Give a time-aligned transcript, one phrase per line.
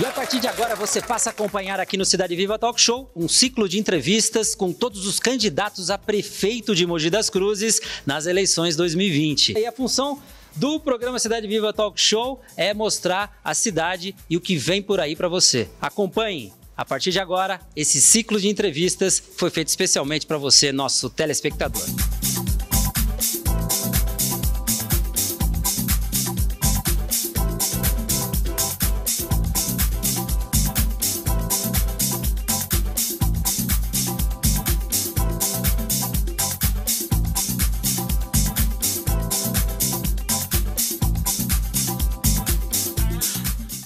[0.00, 3.10] E a partir de agora você passa a acompanhar aqui no Cidade Viva Talk Show
[3.16, 8.26] um ciclo de entrevistas com todos os candidatos a prefeito de Mogi das Cruzes nas
[8.26, 9.58] eleições 2020.
[9.58, 10.22] E a função
[10.54, 15.00] do programa Cidade Viva Talk Show é mostrar a cidade e o que vem por
[15.00, 15.68] aí para você.
[15.80, 16.52] Acompanhe.
[16.76, 21.82] A partir de agora, esse ciclo de entrevistas foi feito especialmente para você, nosso telespectador.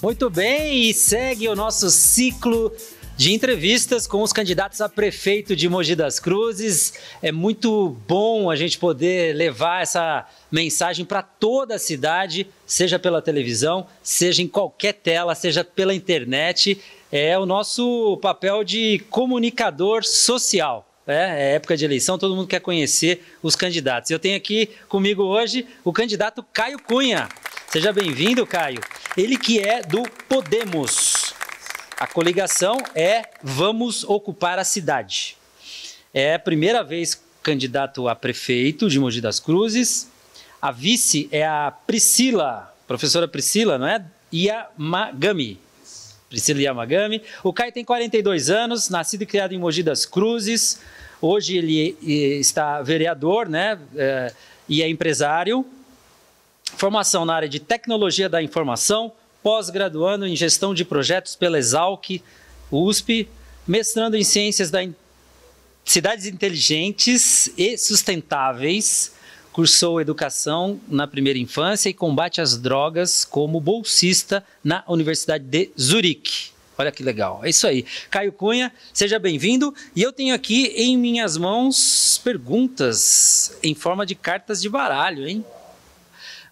[0.03, 2.75] Muito bem, e segue o nosso ciclo
[3.15, 6.95] de entrevistas com os candidatos a prefeito de Mogi das Cruzes.
[7.21, 13.21] É muito bom a gente poder levar essa mensagem para toda a cidade, seja pela
[13.21, 16.81] televisão, seja em qualquer tela, seja pela internet.
[17.09, 20.85] É o nosso papel de comunicador social.
[21.07, 24.11] É, é época de eleição, todo mundo quer conhecer os candidatos.
[24.11, 27.29] Eu tenho aqui comigo hoje o candidato Caio Cunha.
[27.73, 28.79] Seja bem-vindo, Caio.
[29.17, 31.33] Ele que é do Podemos.
[31.99, 35.35] A coligação é Vamos Ocupar a Cidade.
[36.13, 40.07] É a primeira vez candidato a prefeito de Mogi das Cruzes.
[40.61, 44.05] A vice é a Priscila, professora Priscila, não é?
[44.31, 45.59] Yamagami.
[46.29, 47.23] Priscila Yamagami.
[47.43, 50.79] O Caio tem 42 anos, nascido e criado em Mogi das Cruzes.
[51.19, 53.79] Hoje ele eh, está vereador, né?
[53.95, 54.31] É,
[54.69, 55.65] e é empresário.
[56.83, 62.21] Formação na área de tecnologia da informação, pós-graduando em gestão de projetos pela Exalc,
[62.69, 63.29] USP,
[63.65, 64.93] mestrando em ciências da in...
[65.85, 69.13] cidades inteligentes e sustentáveis.
[69.53, 76.51] Cursou educação na primeira infância e combate às drogas como bolsista na Universidade de Zurique.
[76.77, 77.39] Olha que legal.
[77.45, 77.85] É isso aí.
[78.09, 79.73] Caio Cunha, seja bem-vindo.
[79.95, 85.45] E eu tenho aqui em minhas mãos perguntas em forma de cartas de baralho, hein?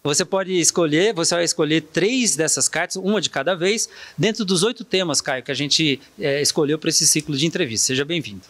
[0.04, 4.64] Você pode escolher, você vai escolher três dessas cartas, uma de cada vez, dentro dos
[4.64, 7.86] oito temas, Caio, que a gente é, escolheu para esse ciclo de entrevista.
[7.86, 8.42] Seja bem-vindo.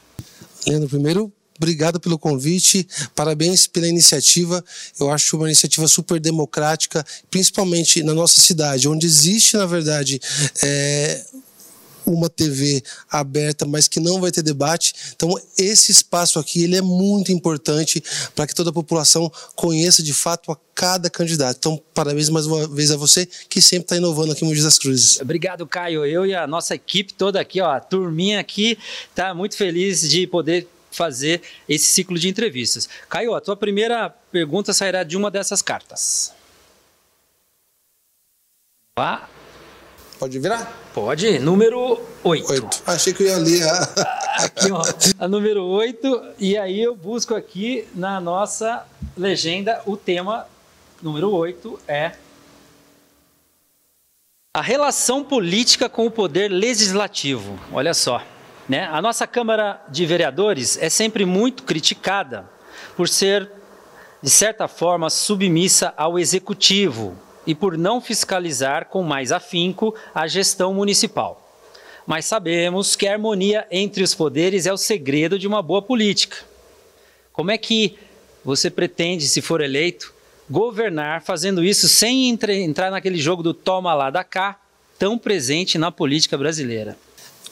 [0.67, 4.65] Leandro, primeiro, obrigado pelo convite, parabéns pela iniciativa.
[4.99, 10.19] Eu acho uma iniciativa super democrática, principalmente na nossa cidade, onde existe, na verdade,
[10.63, 11.23] é,
[12.07, 14.95] uma TV aberta, mas que não vai ter debate.
[15.15, 18.03] Então, esse espaço aqui ele é muito importante
[18.35, 21.57] para que toda a população conheça de fato a cada candidato.
[21.59, 24.79] Então, parabéns mais uma vez a você que sempre está inovando aqui em Mogi das
[24.79, 25.21] Cruzes.
[25.21, 26.05] Obrigado, Caio.
[26.05, 28.79] Eu e a nossa equipe toda aqui, ó, a turminha aqui,
[29.15, 32.89] tá muito feliz de poder fazer esse ciclo de entrevistas.
[33.09, 36.33] Caio, a tua primeira pergunta sairá de uma dessas cartas.
[38.97, 39.29] Vá.
[40.23, 40.73] Pode virar?
[40.95, 41.41] Pode.
[41.41, 42.49] Número 8.
[42.49, 42.83] 8.
[42.87, 43.83] Achei que eu ia ler a...
[44.45, 44.81] Aqui, ó.
[45.19, 46.35] A número 8.
[46.39, 50.47] E aí eu busco aqui na nossa legenda o tema
[51.03, 52.13] número 8 é
[54.55, 57.59] a relação política com o poder legislativo.
[57.73, 58.23] Olha só.
[58.69, 58.87] Né?
[58.93, 62.49] A nossa Câmara de Vereadores é sempre muito criticada
[62.97, 63.51] por ser,
[64.23, 70.73] de certa forma, submissa ao executivo, e por não fiscalizar com mais afinco a gestão
[70.75, 71.39] municipal.
[72.07, 76.39] Mas sabemos que a harmonia entre os poderes é o segredo de uma boa política.
[77.33, 77.97] Como é que
[78.45, 80.13] você pretende, se for eleito,
[80.51, 84.61] governar fazendo isso sem entrar naquele jogo do toma lá da cá,
[84.99, 86.97] tão presente na política brasileira?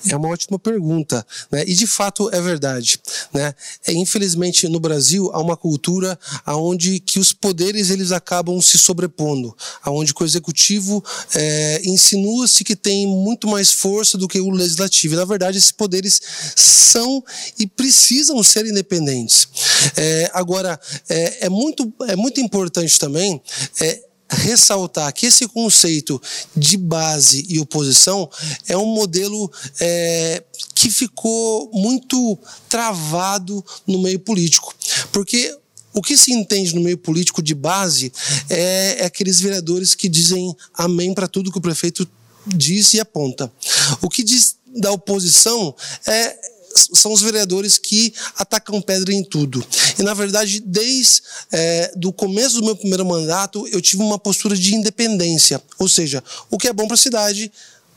[0.09, 1.65] É uma ótima pergunta, né?
[1.67, 2.99] E de fato é verdade,
[3.33, 3.55] né?
[3.87, 9.57] É, infelizmente no Brasil há uma cultura aonde que os poderes eles acabam se sobrepondo,
[9.83, 11.03] aonde o executivo
[11.35, 15.15] é, insinua-se que tem muito mais força do que o legislativo.
[15.15, 16.21] E, na verdade esses poderes
[16.57, 17.23] são
[17.59, 19.49] e precisam ser independentes.
[19.97, 20.79] É, agora
[21.09, 23.41] é, é, muito é muito importante também
[23.81, 26.21] é, ressaltar que esse conceito
[26.57, 28.29] de base e oposição
[28.69, 29.51] é um modelo
[29.81, 30.43] é,
[30.75, 32.39] que ficou muito
[32.69, 34.75] travado no meio político.
[35.13, 35.57] Porque
[35.93, 38.13] o que se entende no meio político de base
[38.49, 42.09] é, é aqueles vereadores que dizem amém para tudo que o prefeito
[42.47, 43.53] diz e aponta.
[44.01, 45.75] O que diz da oposição
[46.07, 49.65] é são os vereadores que atacam pedra em tudo.
[49.99, 54.57] E, na verdade, desde é, do começo do meu primeiro mandato, eu tive uma postura
[54.57, 55.63] de independência.
[55.79, 57.51] Ou seja, o que é bom para a cidade,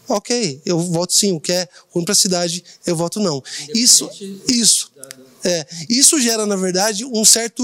[0.07, 1.33] ok, eu voto sim.
[1.33, 3.43] O que é ruim para a cidade, eu voto não.
[3.73, 4.09] Isso,
[4.47, 4.91] isso.
[5.45, 7.63] É, isso gera, na verdade, um certo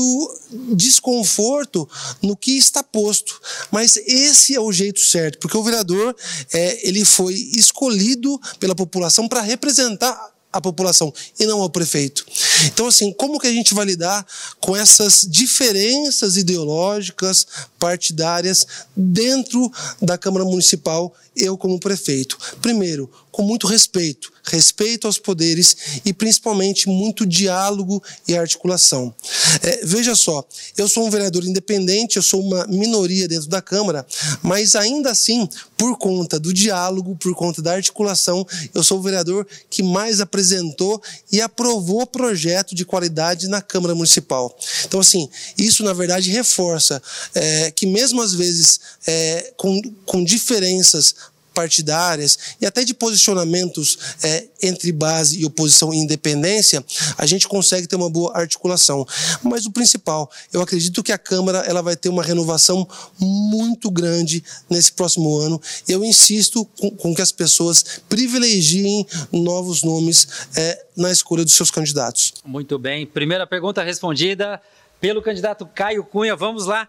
[0.75, 1.87] desconforto
[2.21, 3.39] no que está posto.
[3.71, 6.13] Mas esse é o jeito certo, porque o vereador
[6.51, 12.25] é, ele foi escolhido pela população para representar a população e não ao prefeito.
[12.65, 14.25] Então, assim, como que a gente vai lidar
[14.59, 17.45] com essas diferenças ideológicas,
[17.77, 18.65] partidárias,
[18.95, 22.37] dentro da Câmara Municipal, eu como prefeito?
[22.61, 29.15] Primeiro, com muito respeito, respeito aos poderes e principalmente muito diálogo e articulação.
[29.63, 30.45] É, veja só,
[30.77, 34.05] eu sou um vereador independente, eu sou uma minoria dentro da Câmara,
[34.43, 35.47] mas ainda assim,
[35.77, 41.01] por conta do diálogo, por conta da articulação, eu sou o vereador que mais apresentou
[41.31, 44.53] e aprovou projeto de qualidade na Câmara Municipal.
[44.83, 47.01] Então, assim, isso na verdade reforça
[47.33, 51.15] é, que mesmo às vezes é, com, com diferenças
[51.53, 56.83] partidárias e até de posicionamentos é, entre base e oposição e independência,
[57.17, 59.05] a gente consegue ter uma boa articulação.
[59.43, 62.87] Mas o principal, eu acredito que a Câmara ela vai ter uma renovação
[63.19, 65.61] muito grande nesse próximo ano.
[65.87, 71.71] Eu insisto com, com que as pessoas privilegiem novos nomes é, na escolha dos seus
[71.71, 72.33] candidatos.
[72.45, 73.05] Muito bem.
[73.05, 74.61] Primeira pergunta respondida
[74.99, 76.35] pelo candidato Caio Cunha.
[76.35, 76.87] Vamos lá.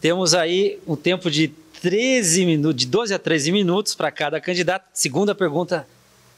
[0.00, 4.86] Temos aí um tempo de 13 minutos, de 12 a 13 minutos para cada candidato.
[4.92, 5.86] Segunda pergunta,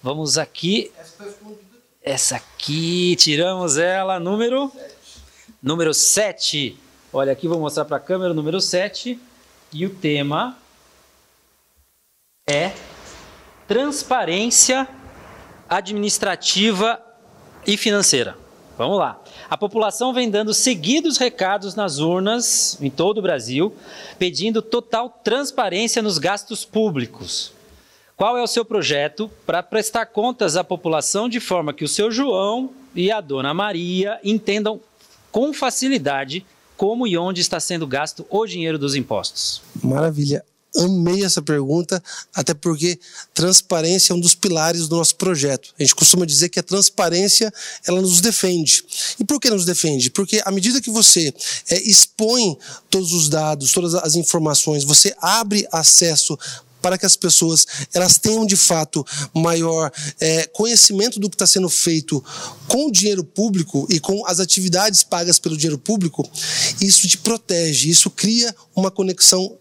[0.02, 0.92] vamos aqui.
[2.00, 4.70] Essa aqui, tiramos ela, número?
[5.62, 6.78] Número 7.
[7.12, 9.18] Olha aqui, vou mostrar para a câmera, número 7.
[9.72, 10.56] E o tema
[12.48, 12.72] é
[13.66, 14.88] transparência
[15.68, 17.02] administrativa
[17.66, 18.41] e financeira.
[18.82, 19.22] Vamos lá.
[19.48, 23.72] A população vem dando seguidos recados nas urnas em todo o Brasil,
[24.18, 27.52] pedindo total transparência nos gastos públicos.
[28.16, 32.10] Qual é o seu projeto para prestar contas à população de forma que o seu
[32.10, 34.80] João e a dona Maria entendam
[35.30, 36.44] com facilidade
[36.76, 39.62] como e onde está sendo gasto o dinheiro dos impostos?
[39.80, 40.44] Maravilha
[40.76, 42.02] amei essa pergunta,
[42.34, 42.98] até porque
[43.34, 45.74] transparência é um dos pilares do nosso projeto.
[45.78, 47.52] A gente costuma dizer que a transparência
[47.86, 48.84] ela nos defende.
[49.18, 50.10] E por que nos defende?
[50.10, 51.32] Porque à medida que você
[51.68, 52.56] é, expõe
[52.88, 56.38] todos os dados, todas as informações, você abre acesso
[56.82, 57.64] para que as pessoas
[57.94, 62.22] elas tenham de fato maior é, conhecimento do que está sendo feito
[62.66, 66.28] com o dinheiro público e com as atividades pagas pelo dinheiro público,
[66.80, 69.56] isso te protege, isso cria uma conexão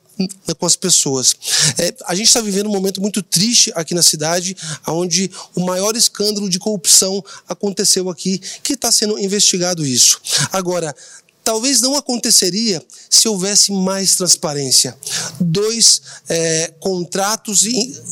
[0.57, 1.35] com as pessoas.
[1.77, 4.55] É, a gente está vivendo um momento muito triste aqui na cidade,
[4.87, 10.19] onde o maior escândalo de corrupção aconteceu aqui, que está sendo investigado isso.
[10.51, 10.95] Agora,
[11.43, 14.97] talvez não aconteceria se houvesse mais transparência.
[15.39, 17.63] Dois é, contratos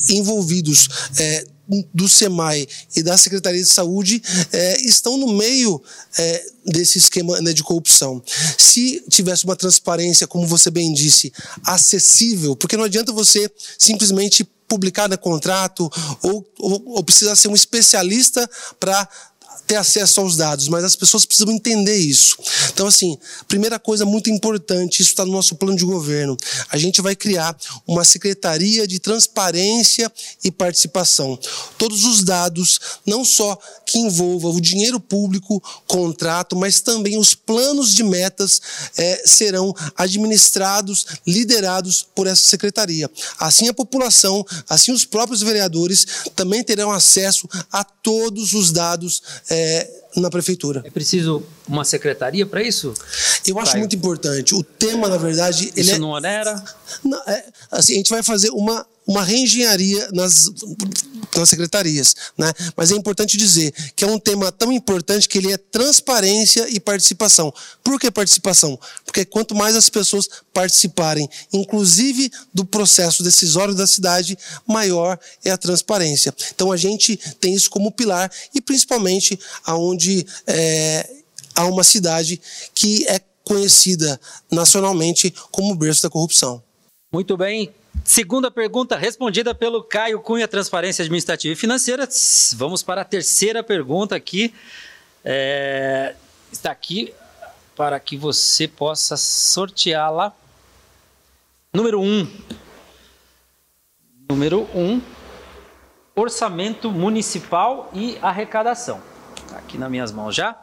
[0.10, 0.88] envolvidos.
[1.18, 1.46] É,
[1.94, 4.22] do SEMAI e da Secretaria de Saúde
[4.52, 5.82] é, estão no meio
[6.18, 8.22] é, desse esquema né, de corrupção.
[8.58, 11.32] Se tivesse uma transparência, como você bem disse,
[11.64, 17.56] acessível, porque não adianta você simplesmente publicar no contrato ou, ou, ou precisar ser um
[17.56, 18.48] especialista
[18.80, 19.10] para
[19.70, 22.36] ter acesso aos dados, mas as pessoas precisam entender isso.
[22.74, 23.16] Então, assim,
[23.48, 26.36] primeira coisa muito importante, isso está no nosso plano de governo.
[26.72, 27.56] A gente vai criar
[27.86, 30.12] uma secretaria de transparência
[30.44, 31.38] e participação.
[31.78, 37.94] Todos os dados, não só que envolvam o dinheiro público, contrato, mas também os planos
[37.94, 38.60] de metas
[38.98, 43.08] é, serão administrados, liderados por essa secretaria.
[43.38, 49.59] Assim a população, assim os próprios vereadores também terão acesso a todos os dados é,
[49.60, 50.82] é, na prefeitura.
[50.86, 52.94] É preciso uma secretaria para isso?
[53.46, 54.56] Eu acho muito importante.
[54.56, 56.00] O tema, na verdade, isso é...
[56.00, 56.64] não onera?
[57.04, 60.52] Não, é, assim, a gente vai fazer uma uma reengenharia nas,
[61.36, 62.54] nas secretarias, né?
[62.78, 66.80] Mas é importante dizer que é um tema tão importante que ele é transparência e
[66.80, 67.52] participação.
[67.84, 68.80] Por que participação?
[69.04, 74.38] Porque quanto mais as pessoas participarem, inclusive do processo decisório da cidade,
[74.68, 76.32] maior é a transparência.
[76.54, 81.10] Então a gente tem isso como pilar e principalmente aonde é,
[81.56, 82.40] há uma cidade
[82.76, 86.62] que é conhecida nacionalmente como berço da corrupção.
[87.12, 92.08] Muito bem, Segunda pergunta respondida pelo Caio Cunha, Transparência Administrativa e Financeira.
[92.56, 94.54] Vamos para a terceira pergunta aqui.
[95.24, 96.16] É,
[96.52, 97.14] está aqui
[97.76, 100.34] para que você possa sorteá-la.
[101.74, 102.04] Número 1.
[102.04, 102.28] Um.
[104.30, 104.80] Número 1.
[104.80, 105.02] Um,
[106.16, 109.02] orçamento municipal e arrecadação.
[109.46, 110.58] Está aqui nas minhas mãos já.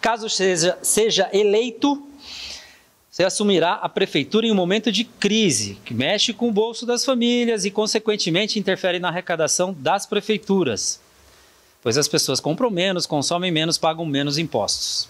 [0.00, 2.06] Caso seja, seja eleito,
[3.18, 7.04] você assumirá a prefeitura em um momento de crise, que mexe com o bolso das
[7.04, 11.00] famílias e, consequentemente, interfere na arrecadação das prefeituras.
[11.82, 15.08] Pois as pessoas compram menos, consomem menos, pagam menos impostos.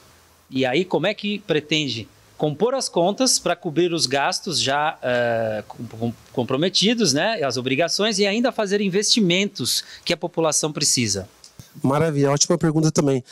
[0.50, 6.14] E aí, como é que pretende compor as contas para cobrir os gastos já uh,
[6.32, 11.28] comprometidos, né, as obrigações, e ainda fazer investimentos que a população precisa?
[11.82, 13.22] Maravilha, ótima pergunta também.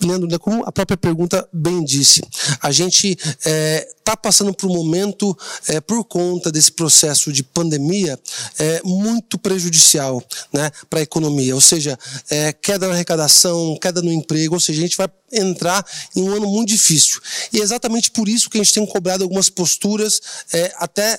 [0.00, 2.22] Leandro, né, como a própria pergunta bem disse,
[2.60, 5.36] a gente está é, tá passando por um momento,
[5.68, 8.18] é, por conta desse processo de pandemia,
[8.58, 10.22] é, muito prejudicial
[10.52, 11.98] né, para a economia, ou seja,
[12.30, 16.34] é, queda na arrecadação, queda no emprego, ou seja, a gente vai entrar em um
[16.34, 17.20] ano muito difícil.
[17.52, 20.20] E é exatamente por isso que a gente tem cobrado algumas posturas,
[20.52, 21.18] é, até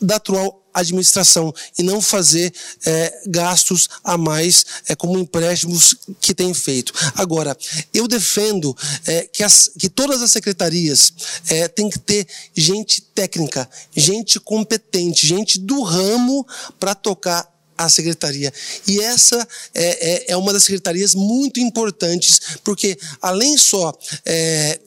[0.00, 2.52] da atual administração e não fazer
[2.84, 6.92] é, gastos a mais é, como empréstimos que tem feito.
[7.14, 7.56] Agora,
[7.92, 11.12] eu defendo é, que, as, que todas as secretarias
[11.48, 16.46] é, têm que ter gente técnica, gente competente, gente do ramo
[16.78, 18.52] para tocar a secretaria.
[18.86, 23.92] E essa é, é, é, uma das secretarias muito importantes, porque além só
[24.24, 24.80] é,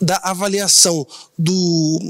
[0.00, 2.00] da avaliação do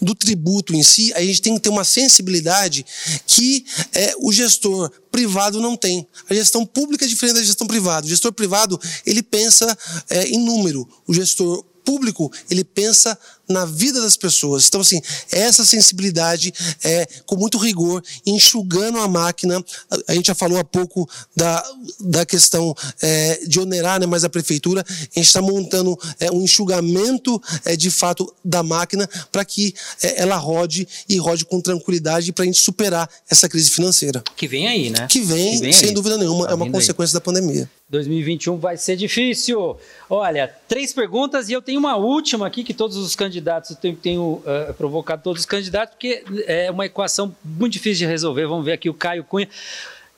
[0.00, 2.84] do tributo em si, a gente tem que ter uma sensibilidade
[3.26, 6.06] que é, o gestor privado não tem.
[6.28, 8.06] A gestão pública é diferente da gestão privada.
[8.06, 9.76] O gestor privado ele pensa
[10.08, 10.88] é, em número.
[11.06, 14.66] O gestor público ele pensa na vida das pessoas.
[14.66, 15.00] Então, assim,
[15.30, 19.64] essa sensibilidade é com muito rigor, enxugando a máquina.
[20.08, 21.64] A gente já falou há pouco da,
[22.00, 24.84] da questão é, de onerar né, mais a prefeitura.
[24.88, 30.22] A gente está montando é, um enxugamento é, de fato da máquina para que é,
[30.22, 34.22] ela rode e rode com tranquilidade para a gente superar essa crise financeira.
[34.36, 35.06] Que vem aí, né?
[35.08, 35.94] Que vem, que vem sem aí.
[35.94, 37.20] dúvida nenhuma, tá é uma consequência aí.
[37.20, 37.68] da pandemia.
[37.88, 39.76] 2021 vai ser difícil.
[40.10, 43.76] Olha, três perguntas e eu tenho uma última aqui que todos os candidatos candidatos, eu
[43.76, 48.46] tenho, tenho uh, provocado todos os candidatos, porque é uma equação muito difícil de resolver.
[48.46, 49.48] Vamos ver aqui o Caio Cunha.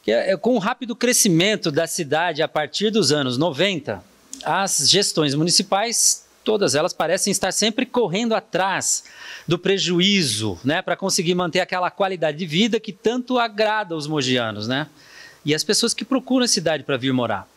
[0.03, 4.03] Que é, é, com o rápido crescimento da cidade a partir dos anos 90,
[4.45, 9.05] as gestões municipais, todas elas parecem estar sempre correndo atrás
[9.47, 14.69] do prejuízo, né, para conseguir manter aquela qualidade de vida que tanto agrada os mogianos,
[14.69, 14.87] né?
[15.45, 17.49] E as pessoas que procuram a cidade para vir morar.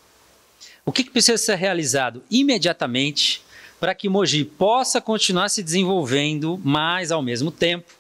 [0.86, 3.44] O que, que precisa ser realizado imediatamente
[3.82, 7.92] para que Mogi possa continuar se desenvolvendo, mas ao mesmo tempo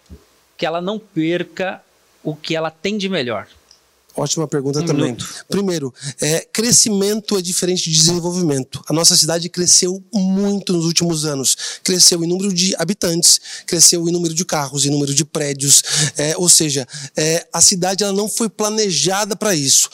[0.55, 1.81] que ela não perca
[2.23, 3.47] o que ela tem de melhor?
[4.15, 5.05] Ótima pergunta um também.
[5.05, 5.45] Minuto.
[5.49, 8.83] Primeiro, é, crescimento é diferente de desenvolvimento.
[8.87, 11.57] A nossa cidade cresceu muito nos últimos anos.
[11.83, 15.81] Cresceu em número de habitantes, cresceu em número de carros, em número de prédios.
[16.15, 19.89] É, ou seja, é, a cidade ela não foi planejada para isso.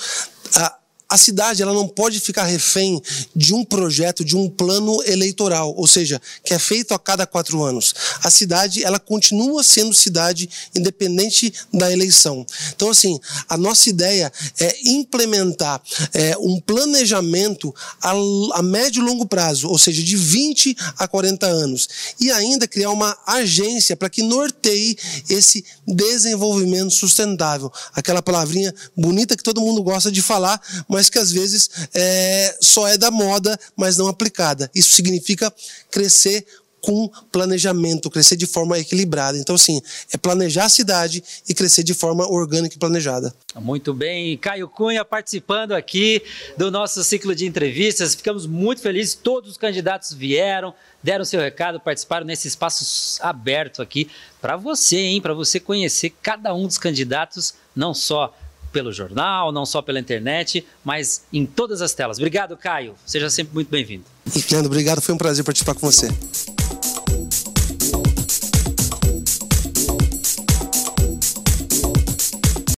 [0.53, 0.77] A,
[1.09, 3.01] a cidade ela não pode ficar refém
[3.35, 7.63] de um projeto, de um plano eleitoral, ou seja, que é feito a cada quatro
[7.63, 7.93] anos.
[8.23, 12.45] A cidade ela continua sendo cidade independente da eleição.
[12.75, 15.81] Então, assim, a nossa ideia é implementar
[16.13, 18.11] é, um planejamento a,
[18.53, 21.87] a médio e longo prazo, ou seja, de 20 a 40 anos,
[22.19, 24.97] e ainda criar uma agência para que norteie
[25.29, 27.71] esse desenvolvimento sustentável.
[27.93, 32.57] Aquela palavrinha bonita que todo mundo gosta de falar, mas mas que às vezes é,
[32.59, 34.67] só é da moda, mas não aplicada.
[34.73, 35.53] Isso significa
[35.91, 36.43] crescer
[36.81, 39.37] com planejamento, crescer de forma equilibrada.
[39.37, 39.79] Então, assim,
[40.11, 43.31] é planejar a cidade e crescer de forma orgânica e planejada.
[43.55, 44.35] Muito bem.
[44.39, 46.23] Caio Cunha participando aqui
[46.57, 48.15] do nosso ciclo de entrevistas.
[48.15, 49.13] Ficamos muito felizes.
[49.13, 50.73] Todos os candidatos vieram,
[51.03, 54.09] deram seu recado, participaram nesse espaço aberto aqui
[54.41, 55.21] para você, hein?
[55.21, 58.33] Para você conhecer cada um dos candidatos, não só
[58.77, 62.19] pelo jornal, não só pela internet, mas em todas as telas.
[62.19, 62.93] Obrigado, Caio.
[63.07, 64.03] Seja sempre muito bem-vindo.
[64.51, 65.01] Leandro, obrigado.
[65.01, 66.07] Foi um prazer participar com você.